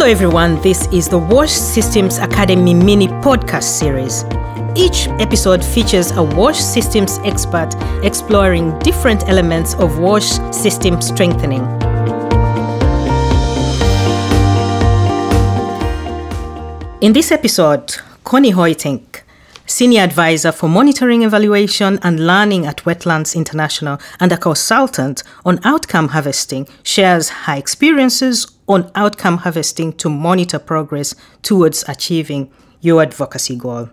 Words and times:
Hello, 0.00 0.10
everyone. 0.10 0.58
This 0.62 0.88
is 0.94 1.10
the 1.10 1.18
WASH 1.18 1.50
Systems 1.50 2.16
Academy 2.16 2.72
mini 2.72 3.06
podcast 3.06 3.64
series. 3.64 4.24
Each 4.74 5.08
episode 5.20 5.62
features 5.62 6.10
a 6.12 6.22
WASH 6.22 6.56
systems 6.56 7.18
expert 7.18 7.74
exploring 8.02 8.78
different 8.78 9.28
elements 9.28 9.74
of 9.74 9.98
WASH 9.98 10.24
system 10.56 11.02
strengthening. 11.02 11.60
In 17.02 17.12
this 17.12 17.30
episode, 17.30 17.94
Conny 18.24 18.52
Hoitink, 18.52 19.20
Senior 19.66 20.00
Advisor 20.00 20.50
for 20.50 20.68
Monitoring, 20.70 21.24
Evaluation 21.24 21.98
and 22.02 22.26
Learning 22.26 22.64
at 22.64 22.78
Wetlands 22.84 23.36
International 23.36 24.00
and 24.18 24.32
a 24.32 24.38
consultant 24.38 25.22
on 25.44 25.60
outcome 25.62 26.08
harvesting, 26.08 26.66
shares 26.84 27.28
her 27.28 27.54
experiences 27.54 28.46
on 28.70 28.88
outcome 28.94 29.38
harvesting 29.38 29.92
to 29.92 30.08
monitor 30.08 30.58
progress 30.58 31.12
towards 31.42 31.84
achieving 31.88 32.48
your 32.80 33.02
advocacy 33.02 33.56
goal. 33.56 33.90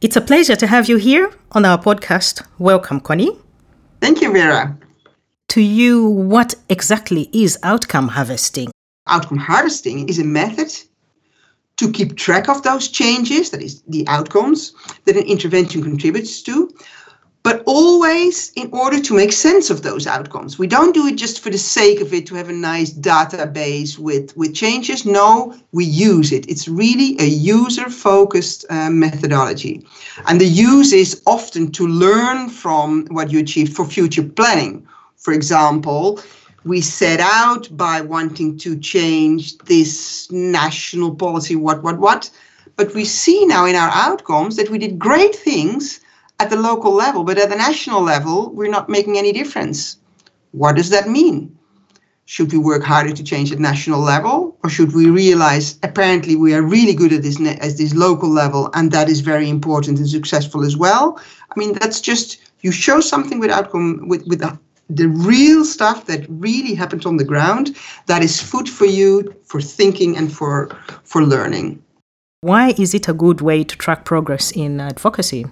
It's 0.00 0.16
a 0.16 0.20
pleasure 0.20 0.56
to 0.56 0.66
have 0.66 0.88
you 0.88 0.96
here 0.96 1.32
on 1.52 1.64
our 1.64 1.78
podcast. 1.78 2.44
Welcome, 2.58 2.98
Conny. 2.98 3.30
Thank 4.00 4.20
you, 4.20 4.32
Vera. 4.32 4.76
To 5.50 5.60
you, 5.60 6.04
what 6.04 6.56
exactly 6.68 7.30
is 7.32 7.58
outcome 7.62 8.08
harvesting? 8.08 8.72
Outcome 9.06 9.38
harvesting 9.38 10.08
is 10.08 10.18
a 10.18 10.24
method 10.24 10.72
to 11.76 11.92
keep 11.92 12.16
track 12.16 12.48
of 12.48 12.64
those 12.64 12.88
changes, 12.88 13.50
that 13.50 13.62
is, 13.62 13.82
the 13.82 14.06
outcomes 14.08 14.72
that 15.04 15.16
an 15.16 15.24
intervention 15.24 15.82
contributes 15.82 16.42
to, 16.42 16.74
but 17.46 17.62
always 17.64 18.50
in 18.56 18.68
order 18.72 19.00
to 19.00 19.14
make 19.14 19.32
sense 19.32 19.70
of 19.70 19.82
those 19.82 20.04
outcomes. 20.04 20.58
We 20.58 20.66
don't 20.66 20.92
do 20.92 21.06
it 21.06 21.14
just 21.14 21.38
for 21.38 21.48
the 21.48 21.58
sake 21.58 22.00
of 22.00 22.12
it 22.12 22.26
to 22.26 22.34
have 22.34 22.48
a 22.48 22.52
nice 22.52 22.92
database 22.92 23.96
with, 24.00 24.36
with 24.36 24.52
changes. 24.52 25.06
No, 25.06 25.54
we 25.70 25.84
use 25.84 26.32
it. 26.32 26.50
It's 26.50 26.66
really 26.66 27.14
a 27.20 27.26
user 27.26 27.88
focused 27.88 28.64
uh, 28.68 28.90
methodology. 28.90 29.86
And 30.26 30.40
the 30.40 30.52
use 30.72 30.92
is 30.92 31.22
often 31.24 31.70
to 31.70 31.86
learn 31.86 32.48
from 32.48 33.06
what 33.12 33.30
you 33.30 33.38
achieved 33.38 33.76
for 33.76 33.84
future 33.86 34.24
planning. 34.24 34.84
For 35.14 35.32
example, 35.32 36.18
we 36.64 36.80
set 36.80 37.20
out 37.20 37.68
by 37.76 38.00
wanting 38.00 38.58
to 38.58 38.76
change 38.76 39.56
this 39.58 40.28
national 40.32 41.14
policy, 41.14 41.54
what, 41.54 41.84
what, 41.84 42.00
what. 42.00 42.28
But 42.74 42.92
we 42.92 43.04
see 43.04 43.46
now 43.46 43.66
in 43.66 43.76
our 43.76 43.92
outcomes 43.92 44.56
that 44.56 44.68
we 44.68 44.78
did 44.78 44.98
great 44.98 45.36
things 45.36 46.00
at 46.38 46.50
the 46.50 46.56
local 46.56 46.92
level, 46.92 47.24
but 47.24 47.38
at 47.38 47.48
the 47.48 47.56
national 47.56 48.02
level, 48.02 48.50
we're 48.52 48.70
not 48.70 48.88
making 48.88 49.16
any 49.18 49.32
difference. 49.32 49.98
What 50.52 50.76
does 50.76 50.90
that 50.90 51.08
mean? 51.08 51.56
Should 52.26 52.52
we 52.52 52.58
work 52.58 52.82
harder 52.82 53.12
to 53.12 53.22
change 53.22 53.52
at 53.52 53.60
national 53.60 54.00
level, 54.00 54.58
or 54.64 54.70
should 54.70 54.94
we 54.94 55.08
realize 55.08 55.78
apparently 55.82 56.34
we 56.34 56.54
are 56.54 56.62
really 56.62 56.92
good 56.92 57.12
at 57.12 57.22
this 57.22 57.40
at 57.40 57.76
this 57.76 57.94
local 57.94 58.28
level, 58.28 58.68
and 58.74 58.90
that 58.90 59.08
is 59.08 59.20
very 59.20 59.48
important 59.48 59.98
and 59.98 60.08
successful 60.08 60.64
as 60.64 60.76
well? 60.76 61.20
I 61.50 61.58
mean, 61.58 61.74
that's 61.74 62.00
just 62.00 62.38
you 62.62 62.72
show 62.72 63.00
something 63.00 63.38
with 63.38 63.50
outcome 63.50 64.08
with 64.08 64.26
with 64.26 64.42
the 64.88 65.08
real 65.08 65.64
stuff 65.64 66.06
that 66.06 66.26
really 66.28 66.74
happens 66.74 67.06
on 67.06 67.16
the 67.16 67.24
ground 67.24 67.76
that 68.06 68.22
is 68.22 68.40
food 68.40 68.68
for 68.68 68.86
you 68.86 69.34
for 69.44 69.60
thinking 69.60 70.16
and 70.16 70.32
for 70.32 70.68
for 71.02 71.24
learning 71.24 71.82
why 72.40 72.72
is 72.78 72.94
it 72.94 73.08
a 73.08 73.12
good 73.12 73.40
way 73.40 73.64
to 73.64 73.76
track 73.76 74.04
progress 74.04 74.52
in 74.52 74.80
advocacy 74.80 75.44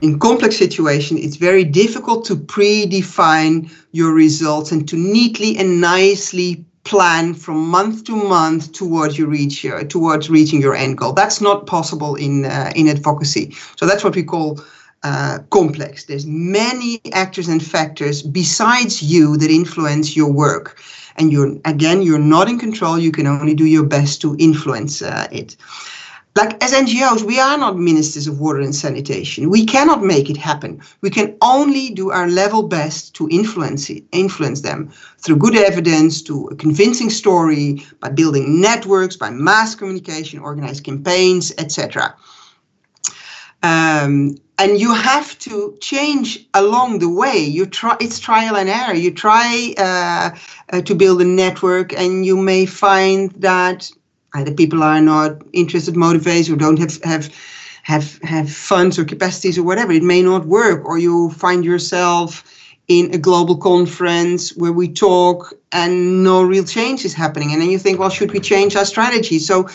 in 0.00 0.18
complex 0.18 0.56
situations 0.56 1.20
it's 1.20 1.36
very 1.36 1.64
difficult 1.64 2.24
to 2.24 2.36
predefine 2.36 3.70
your 3.92 4.12
results 4.12 4.72
and 4.72 4.88
to 4.88 4.96
neatly 4.96 5.56
and 5.56 5.80
nicely 5.80 6.64
plan 6.84 7.34
from 7.34 7.68
month 7.68 8.04
to 8.04 8.12
month 8.12 8.72
towards 8.72 9.18
you 9.18 9.26
reach 9.26 9.62
your, 9.62 9.84
towards 9.84 10.30
reaching 10.30 10.60
your 10.60 10.74
end 10.74 10.96
goal 10.96 11.12
that's 11.12 11.40
not 11.40 11.66
possible 11.66 12.14
in 12.14 12.44
uh, 12.44 12.72
in 12.74 12.88
advocacy 12.88 13.54
so 13.76 13.86
that's 13.86 14.02
what 14.02 14.14
we 14.14 14.22
call 14.22 14.60
uh, 15.02 15.38
complex. 15.48 16.04
There's 16.04 16.26
many 16.26 17.00
actors 17.12 17.48
and 17.48 17.64
factors 17.64 18.22
besides 18.22 19.02
you 19.02 19.36
that 19.38 19.50
influence 19.50 20.14
your 20.14 20.30
work. 20.30 20.78
And 21.16 21.32
you're 21.32 21.56
again, 21.64 22.02
you're 22.02 22.18
not 22.18 22.48
in 22.48 22.58
control. 22.58 22.98
You 22.98 23.10
can 23.10 23.26
only 23.26 23.54
do 23.54 23.64
your 23.64 23.84
best 23.84 24.20
to 24.20 24.36
influence 24.38 25.00
uh, 25.00 25.26
it. 25.32 25.56
Like 26.36 26.62
as 26.62 26.72
NGOs, 26.72 27.22
we 27.24 27.40
are 27.40 27.58
not 27.58 27.76
ministers 27.76 28.28
of 28.28 28.38
water 28.38 28.60
and 28.60 28.74
sanitation. 28.74 29.50
We 29.50 29.66
cannot 29.66 30.04
make 30.04 30.30
it 30.30 30.36
happen. 30.36 30.80
We 31.00 31.10
can 31.10 31.36
only 31.42 31.90
do 31.90 32.12
our 32.12 32.28
level 32.28 32.62
best 32.62 33.14
to 33.16 33.28
influence 33.30 33.90
it, 33.90 34.04
influence 34.12 34.60
them 34.60 34.92
through 35.18 35.36
good 35.36 35.56
evidence, 35.56 36.22
to 36.22 36.46
a 36.46 36.54
convincing 36.54 37.10
story, 37.10 37.84
by 37.98 38.10
building 38.10 38.60
networks, 38.60 39.16
by 39.16 39.30
mass 39.30 39.74
communication, 39.74 40.38
organized 40.38 40.84
campaigns, 40.84 41.52
etc. 41.58 42.14
Um, 43.64 44.36
and 44.56 44.78
you 44.78 44.94
have 44.94 45.36
to 45.40 45.76
change 45.80 46.46
along 46.54 46.98
the 47.00 47.08
way 47.08 47.38
you 47.38 47.66
try 47.66 47.96
it's 47.98 48.18
trial 48.18 48.56
and 48.56 48.68
error 48.68 48.94
you 48.94 49.10
try 49.10 49.74
uh, 49.78 50.30
uh, 50.72 50.82
to 50.82 50.94
build 50.94 51.20
a 51.22 51.24
network 51.24 51.92
and 51.94 52.26
you 52.26 52.36
may 52.36 52.66
find 52.66 53.32
that 53.32 53.90
either 54.34 54.52
people 54.52 54.82
are 54.82 55.00
not 55.00 55.42
interested 55.52 55.96
motivated 55.96 56.52
or 56.52 56.56
don't 56.56 56.78
have 56.78 57.02
have 57.02 57.30
have 57.82 58.18
have 58.22 58.50
funds 58.50 58.98
or 58.98 59.04
capacities 59.04 59.58
or 59.58 59.62
whatever. 59.62 59.92
It 59.92 60.02
may 60.02 60.22
not 60.22 60.46
work. 60.46 60.84
Or 60.84 60.98
you 60.98 61.30
find 61.30 61.64
yourself 61.64 62.44
in 62.88 63.14
a 63.14 63.18
global 63.18 63.56
conference 63.56 64.56
where 64.56 64.72
we 64.72 64.88
talk 64.88 65.54
and 65.72 66.24
no 66.24 66.42
real 66.42 66.64
change 66.64 67.04
is 67.04 67.14
happening. 67.14 67.52
And 67.52 67.62
then 67.62 67.70
you 67.70 67.78
think 67.78 67.98
well 67.98 68.10
should 68.10 68.32
we 68.32 68.40
change 68.40 68.76
our 68.76 68.84
strategy? 68.84 69.38
So 69.38 69.68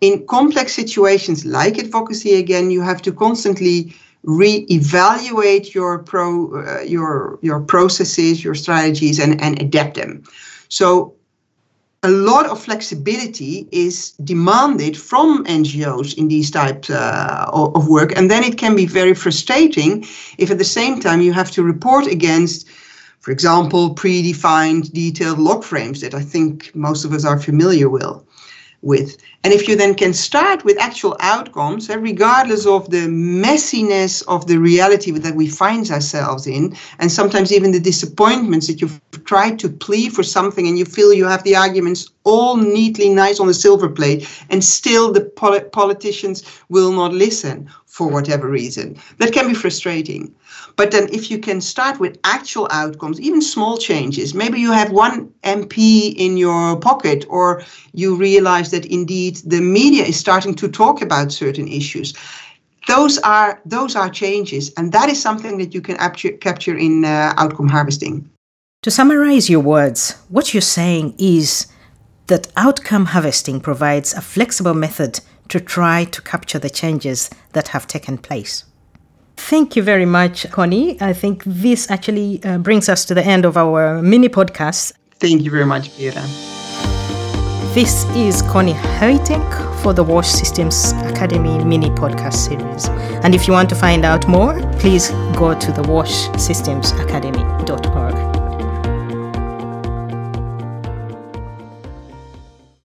in 0.00 0.26
complex 0.26 0.74
situations 0.74 1.44
like 1.44 1.78
advocacy 1.78 2.34
again 2.34 2.70
you 2.70 2.82
have 2.82 3.02
to 3.02 3.12
constantly 3.12 3.94
re-evaluate 4.22 5.74
your 5.74 6.00
pro 6.00 6.28
uh, 6.62 6.82
your 6.82 7.38
your 7.42 7.60
processes 7.60 8.44
your 8.44 8.54
strategies 8.54 9.18
and 9.18 9.40
and 9.40 9.60
adapt 9.62 9.94
them. 9.94 10.22
So 10.68 11.14
a 12.02 12.10
lot 12.10 12.46
of 12.46 12.62
flexibility 12.62 13.68
is 13.72 14.12
demanded 14.22 14.96
from 14.96 15.44
NGOs 15.46 16.16
in 16.16 16.28
these 16.28 16.50
types 16.50 16.90
uh, 16.90 17.46
of 17.52 17.88
work, 17.88 18.16
and 18.16 18.30
then 18.30 18.44
it 18.44 18.56
can 18.56 18.76
be 18.76 18.86
very 18.86 19.14
frustrating 19.14 20.04
if 20.38 20.50
at 20.50 20.58
the 20.58 20.64
same 20.64 21.00
time 21.00 21.20
you 21.20 21.32
have 21.32 21.50
to 21.52 21.62
report 21.62 22.06
against, 22.06 22.68
for 23.18 23.32
example, 23.32 23.94
predefined 23.94 24.92
detailed 24.92 25.40
log 25.40 25.64
frames 25.64 26.00
that 26.00 26.14
I 26.14 26.22
think 26.22 26.70
most 26.74 27.04
of 27.04 27.12
us 27.12 27.24
are 27.24 27.38
familiar 27.38 27.88
with 27.88 28.27
with. 28.82 29.16
And 29.44 29.52
if 29.52 29.68
you 29.68 29.76
then 29.76 29.94
can 29.94 30.12
start 30.12 30.64
with 30.64 30.78
actual 30.78 31.16
outcomes, 31.20 31.90
uh, 31.90 31.98
regardless 31.98 32.66
of 32.66 32.90
the 32.90 33.06
messiness 33.08 34.22
of 34.28 34.46
the 34.46 34.58
reality 34.58 35.10
that 35.10 35.34
we 35.34 35.48
find 35.48 35.90
ourselves 35.90 36.46
in, 36.46 36.76
and 36.98 37.10
sometimes 37.10 37.52
even 37.52 37.72
the 37.72 37.80
disappointments 37.80 38.66
that 38.66 38.80
you've 38.80 39.00
tried 39.24 39.58
to 39.58 39.68
plea 39.68 40.08
for 40.08 40.22
something 40.22 40.66
and 40.66 40.78
you 40.78 40.84
feel 40.84 41.12
you 41.12 41.26
have 41.26 41.42
the 41.44 41.56
arguments 41.56 42.10
all 42.24 42.56
neatly 42.56 43.08
nice 43.08 43.40
on 43.40 43.48
a 43.48 43.54
silver 43.54 43.88
plate, 43.88 44.28
and 44.50 44.62
still 44.62 45.12
the 45.12 45.22
polit- 45.22 45.72
politicians 45.72 46.42
will 46.68 46.92
not 46.92 47.12
listen 47.12 47.68
for 47.88 48.08
whatever 48.08 48.48
reason. 48.48 48.96
That 49.18 49.32
can 49.32 49.48
be 49.48 49.54
frustrating. 49.54 50.32
But 50.76 50.90
then, 50.92 51.08
if 51.10 51.30
you 51.30 51.38
can 51.38 51.60
start 51.60 51.98
with 51.98 52.18
actual 52.22 52.68
outcomes, 52.70 53.20
even 53.20 53.42
small 53.42 53.78
changes, 53.78 54.34
maybe 54.34 54.60
you 54.60 54.70
have 54.70 54.92
one 54.92 55.32
MP 55.42 56.14
in 56.16 56.36
your 56.36 56.78
pocket, 56.78 57.24
or 57.28 57.64
you 57.94 58.14
realize 58.14 58.70
that 58.70 58.86
indeed 58.86 59.36
the 59.44 59.60
media 59.60 60.04
is 60.04 60.16
starting 60.16 60.54
to 60.56 60.68
talk 60.68 61.02
about 61.02 61.32
certain 61.32 61.66
issues. 61.66 62.14
Those 62.86 63.18
are 63.18 63.60
those 63.66 63.96
are 63.96 64.10
changes, 64.10 64.72
and 64.76 64.92
that 64.92 65.08
is 65.08 65.20
something 65.20 65.58
that 65.58 65.74
you 65.74 65.80
can 65.80 65.96
capture 66.40 66.76
in 66.76 67.04
uh, 67.04 67.34
outcome 67.36 67.68
harvesting. 67.68 68.30
To 68.82 68.90
summarize 68.90 69.50
your 69.50 69.60
words, 69.60 70.14
what 70.28 70.54
you're 70.54 70.60
saying 70.60 71.14
is 71.18 71.66
that 72.28 72.46
outcome 72.56 73.06
harvesting 73.06 73.60
provides 73.60 74.14
a 74.14 74.20
flexible 74.20 74.74
method 74.74 75.20
to 75.48 75.60
try 75.60 76.04
to 76.04 76.22
capture 76.22 76.58
the 76.58 76.70
changes 76.70 77.30
that 77.52 77.68
have 77.68 77.86
taken 77.86 78.18
place. 78.18 78.64
Thank 79.36 79.76
you 79.76 79.82
very 79.82 80.04
much, 80.04 80.50
Conny. 80.50 81.00
I 81.00 81.12
think 81.12 81.44
this 81.44 81.88
actually 81.90 82.42
uh, 82.44 82.58
brings 82.58 82.88
us 82.88 83.04
to 83.06 83.14
the 83.14 83.24
end 83.24 83.44
of 83.44 83.56
our 83.56 84.02
mini 84.02 84.28
podcast. 84.28 84.92
Thank 85.20 85.42
you 85.42 85.50
very 85.50 85.64
much, 85.64 85.90
Vera. 85.90 86.22
This 87.72 88.04
is 88.16 88.42
Conny 88.42 88.74
Hoitink 88.98 89.82
for 89.82 89.92
the 89.92 90.02
WASH 90.02 90.28
Systems 90.28 90.92
Academy 91.04 91.62
mini 91.64 91.90
podcast 91.90 92.34
series. 92.34 92.88
And 93.22 93.34
if 93.34 93.46
you 93.46 93.52
want 93.52 93.68
to 93.68 93.76
find 93.76 94.04
out 94.04 94.26
more, 94.26 94.60
please 94.78 95.10
go 95.36 95.54
to 95.58 95.72
the 95.72 95.82
washsystemsacademy.org. 95.82 98.27